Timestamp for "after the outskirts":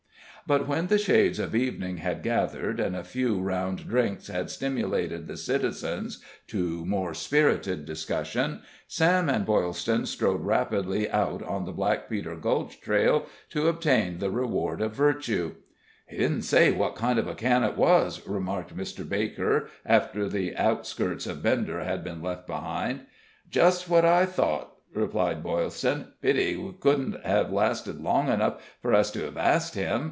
19.85-21.25